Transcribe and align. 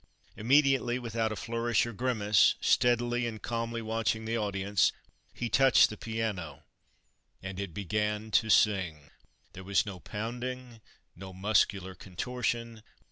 Immediately, 0.35 0.97
without 0.97 1.31
a 1.31 1.35
flourish 1.35 1.85
or 1.85 1.93
grimace, 1.93 2.55
steadily 2.59 3.27
and 3.27 3.39
calmly 3.39 3.83
watching 3.83 4.25
the 4.25 4.35
audience, 4.35 4.91
he 5.31 5.47
touched 5.47 5.91
the 5.91 5.95
piano, 5.95 6.63
and 7.43 7.59
it 7.59 7.71
began 7.71 8.31
to 8.31 8.49
sing. 8.49 9.11
There 9.53 9.63
was 9.63 9.85
no 9.85 9.99
pounding, 9.99 10.81
no 11.15 11.33
muscular 11.33 11.93
contortion. 11.93 12.81